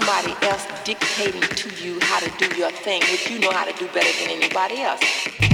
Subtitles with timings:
[0.00, 3.72] somebody else dictating to you how to do your thing, which you know how to
[3.78, 5.53] do better than anybody else.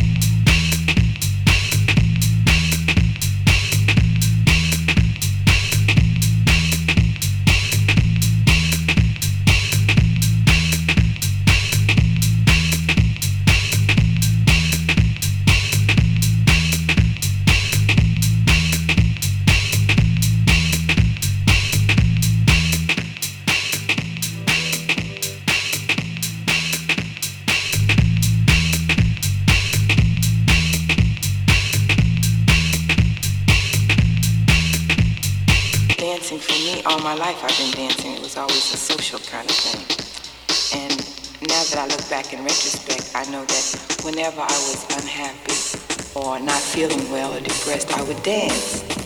[46.71, 49.00] Feeling well or depressed, I would dance.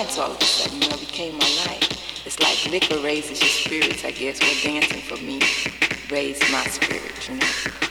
[0.00, 0.80] Dance all of a sudden.
[0.80, 2.26] You know, became my life.
[2.26, 4.40] It's like liquor raises your spirits, I guess.
[4.40, 5.40] Well, dancing for me
[6.10, 7.89] raised my spirits, you know.